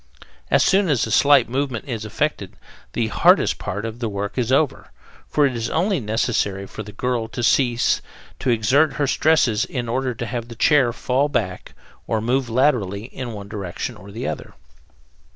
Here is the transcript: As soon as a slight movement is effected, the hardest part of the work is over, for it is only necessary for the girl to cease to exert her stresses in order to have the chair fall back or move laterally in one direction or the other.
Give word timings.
As 0.49 0.63
soon 0.63 0.89
as 0.89 1.05
a 1.05 1.11
slight 1.11 1.47
movement 1.47 1.85
is 1.87 2.05
effected, 2.05 2.55
the 2.93 3.09
hardest 3.09 3.59
part 3.59 3.85
of 3.85 3.99
the 3.99 4.09
work 4.09 4.35
is 4.35 4.51
over, 4.51 4.89
for 5.27 5.45
it 5.45 5.55
is 5.55 5.69
only 5.69 5.99
necessary 5.99 6.65
for 6.65 6.81
the 6.81 6.91
girl 6.91 7.27
to 7.27 7.43
cease 7.43 8.01
to 8.39 8.49
exert 8.49 8.93
her 8.93 9.05
stresses 9.05 9.63
in 9.63 9.87
order 9.87 10.15
to 10.15 10.25
have 10.25 10.47
the 10.47 10.55
chair 10.55 10.91
fall 10.91 11.29
back 11.29 11.75
or 12.07 12.19
move 12.19 12.49
laterally 12.49 13.03
in 13.05 13.33
one 13.33 13.47
direction 13.47 13.95
or 13.95 14.09
the 14.11 14.27
other. 14.27 14.55